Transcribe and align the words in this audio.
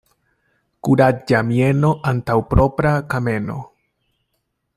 Kuraĝa 0.87 1.41
mieno 1.49 1.93
antaŭ 2.13 2.39
propra 2.55 2.95
kameno. 3.15 3.63